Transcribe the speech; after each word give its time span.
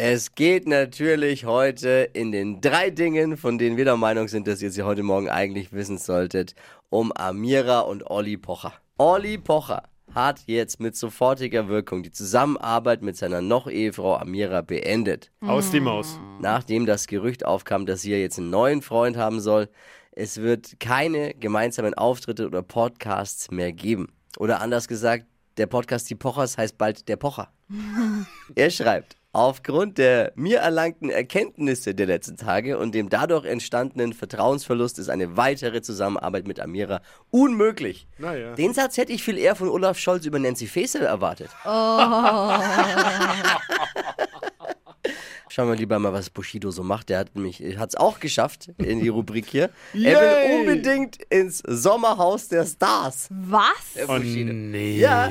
Es 0.00 0.36
geht 0.36 0.68
natürlich 0.68 1.44
heute 1.44 2.08
in 2.12 2.30
den 2.30 2.60
drei 2.60 2.90
Dingen, 2.90 3.36
von 3.36 3.58
denen 3.58 3.76
wir 3.76 3.84
der 3.84 3.96
Meinung 3.96 4.28
sind, 4.28 4.46
dass 4.46 4.62
ihr 4.62 4.70
sie 4.70 4.84
heute 4.84 5.02
Morgen 5.02 5.28
eigentlich 5.28 5.72
wissen 5.72 5.98
solltet, 5.98 6.54
um 6.88 7.10
Amira 7.10 7.80
und 7.80 8.08
Olli 8.08 8.36
Pocher. 8.36 8.74
Olli 8.98 9.38
Pocher 9.38 9.82
hat 10.14 10.42
jetzt 10.46 10.78
mit 10.78 10.94
sofortiger 10.94 11.66
Wirkung 11.66 12.04
die 12.04 12.12
Zusammenarbeit 12.12 13.02
mit 13.02 13.16
seiner 13.16 13.40
Noch-Ehefrau 13.40 14.18
Amira 14.18 14.60
beendet. 14.60 15.32
Aus 15.40 15.72
die 15.72 15.80
Maus. 15.80 16.20
Nachdem 16.40 16.86
das 16.86 17.08
Gerücht 17.08 17.44
aufkam, 17.44 17.84
dass 17.84 18.02
sie 18.02 18.12
ja 18.12 18.18
jetzt 18.18 18.38
einen 18.38 18.50
neuen 18.50 18.82
Freund 18.82 19.16
haben 19.16 19.40
soll, 19.40 19.68
es 20.12 20.40
wird 20.40 20.78
keine 20.78 21.34
gemeinsamen 21.34 21.94
Auftritte 21.94 22.46
oder 22.46 22.62
Podcasts 22.62 23.50
mehr 23.50 23.72
geben. 23.72 24.12
Oder 24.38 24.60
anders 24.60 24.86
gesagt, 24.86 25.26
der 25.56 25.66
Podcast 25.66 26.08
Die 26.08 26.14
Pochers 26.14 26.56
heißt 26.56 26.78
bald 26.78 27.08
Der 27.08 27.16
Pocher. 27.16 27.52
er 28.54 28.70
schreibt, 28.70 29.17
aufgrund 29.32 29.98
der 29.98 30.32
mir 30.36 30.58
erlangten 30.58 31.10
Erkenntnisse 31.10 31.94
der 31.94 32.06
letzten 32.06 32.36
Tage 32.36 32.78
und 32.78 32.94
dem 32.94 33.08
dadurch 33.08 33.44
entstandenen 33.44 34.12
Vertrauensverlust 34.12 34.98
ist 34.98 35.08
eine 35.10 35.36
weitere 35.36 35.82
Zusammenarbeit 35.82 36.46
mit 36.48 36.60
Amira 36.60 37.02
unmöglich. 37.30 38.08
Naja. 38.18 38.54
Den 38.54 38.72
Satz 38.74 38.96
hätte 38.96 39.12
ich 39.12 39.22
viel 39.22 39.38
eher 39.38 39.54
von 39.54 39.68
Olaf 39.68 39.98
Scholz 39.98 40.24
über 40.26 40.38
Nancy 40.38 40.66
Faeser 40.66 41.00
erwartet. 41.00 41.50
Schauen 45.50 45.68
wir 45.68 45.76
lieber 45.76 45.98
mal, 45.98 46.12
was 46.12 46.28
Bushido 46.30 46.70
so 46.70 46.82
macht. 46.82 47.08
Der 47.08 47.18
hat 47.18 47.34
mich, 47.34 47.60
hat 47.78 47.88
es 47.90 47.96
auch 47.96 48.20
geschafft 48.20 48.70
in 48.78 49.00
die 49.00 49.08
Rubrik 49.08 49.46
hier. 49.46 49.70
er 49.94 50.20
will 50.20 50.60
unbedingt 50.60 51.16
ins 51.30 51.62
Sommerhaus 51.66 52.48
der 52.48 52.66
Stars. 52.66 53.28
Was? 53.30 53.94
Der 53.96 54.08
Oh 54.10 54.16
Bushido. 54.18 54.52
nee. 54.52 54.98
Ja. 54.98 55.30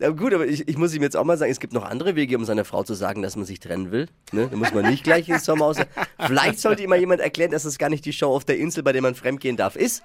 Ja, 0.00 0.10
gut, 0.10 0.32
aber 0.32 0.46
ich, 0.46 0.68
ich 0.68 0.78
muss 0.78 0.94
ihm 0.94 1.02
jetzt 1.02 1.16
auch 1.16 1.24
mal 1.24 1.36
sagen, 1.36 1.50
es 1.50 1.58
gibt 1.58 1.72
noch 1.72 1.84
andere 1.84 2.14
Wege, 2.14 2.36
um 2.36 2.44
seiner 2.44 2.64
Frau 2.64 2.84
zu 2.84 2.94
sagen, 2.94 3.20
dass 3.20 3.34
man 3.34 3.44
sich 3.44 3.58
trennen 3.58 3.90
will. 3.90 4.06
Ne? 4.30 4.46
Da 4.48 4.56
muss 4.56 4.72
man 4.72 4.88
nicht 4.88 5.02
gleich 5.02 5.28
ins 5.28 5.44
Sommerhaus. 5.44 5.76
Vielleicht 6.20 6.60
sollte 6.60 6.84
ihm 6.84 6.90
mal 6.90 7.00
jemand 7.00 7.20
erklären, 7.20 7.50
dass 7.50 7.64
das 7.64 7.78
gar 7.78 7.88
nicht 7.88 8.04
die 8.04 8.12
Show 8.12 8.32
auf 8.32 8.44
der 8.44 8.58
Insel, 8.58 8.84
bei 8.84 8.92
der 8.92 9.02
man 9.02 9.16
fremdgehen 9.16 9.56
darf, 9.56 9.74
ist. 9.74 10.04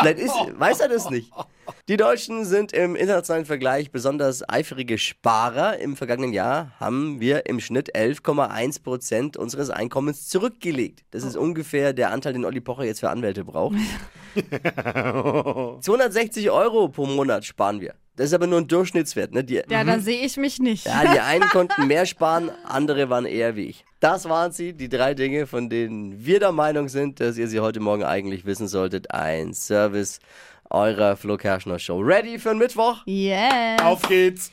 Vielleicht 0.00 0.18
ist, 0.18 0.34
weiß 0.58 0.80
er 0.80 0.88
das 0.88 1.10
nicht. 1.10 1.30
Die 1.88 1.98
Deutschen 1.98 2.46
sind 2.46 2.72
im 2.72 2.96
internationalen 2.96 3.44
Vergleich 3.44 3.90
besonders 3.90 4.48
eifrige 4.48 4.96
Sparer. 4.96 5.78
Im 5.78 5.96
vergangenen 5.96 6.32
Jahr 6.32 6.72
haben 6.80 7.20
wir 7.20 7.44
im 7.44 7.60
Schnitt 7.60 7.94
11,1 7.94 8.82
Prozent 8.82 9.36
unseres 9.36 9.68
Einkommens 9.68 10.28
zurückgelegt. 10.28 11.04
Das 11.10 11.24
ist 11.24 11.36
ungefähr 11.36 11.92
der 11.92 12.12
Anteil, 12.12 12.32
den 12.32 12.46
Olli 12.46 12.62
Pocher 12.62 12.84
jetzt 12.84 13.00
für 13.00 13.10
Anwälte 13.10 13.44
braucht. 13.44 13.76
260 15.82 16.50
Euro 16.50 16.88
pro 16.88 17.04
Monat 17.04 17.44
sparen 17.44 17.82
wir. 17.82 17.94
Das 18.18 18.26
ist 18.26 18.34
aber 18.34 18.48
nur 18.48 18.58
ein 18.58 18.66
Durchschnittswert. 18.66 19.32
Ne? 19.32 19.44
Die, 19.44 19.62
Ja, 19.70 19.84
da 19.84 20.00
sehe 20.00 20.20
ich 20.26 20.36
mich 20.36 20.58
nicht. 20.58 20.84
ja, 20.86 21.12
die 21.14 21.20
einen 21.20 21.48
konnten 21.50 21.86
mehr 21.86 22.04
sparen, 22.04 22.50
andere 22.64 23.08
waren 23.10 23.24
eher 23.24 23.54
wie 23.54 23.66
ich. 23.66 23.84
Das 24.00 24.28
waren 24.28 24.50
sie, 24.52 24.72
die 24.72 24.88
drei 24.88 25.14
Dinge, 25.14 25.46
von 25.46 25.70
denen 25.70 26.24
wir 26.24 26.40
der 26.40 26.52
Meinung 26.52 26.88
sind, 26.88 27.20
dass 27.20 27.38
ihr 27.38 27.46
sie 27.48 27.60
heute 27.60 27.78
Morgen 27.80 28.02
eigentlich 28.02 28.44
wissen 28.44 28.66
solltet. 28.68 29.12
Ein 29.12 29.54
Service 29.54 30.18
eurer 30.70 31.16
Flo 31.16 31.36
Kerschner 31.36 31.78
Show. 31.78 32.00
Ready 32.00 32.38
für 32.38 32.50
den 32.50 32.58
Mittwoch? 32.58 33.02
Yes. 33.06 33.80
Auf 33.82 34.02
geht's. 34.08 34.50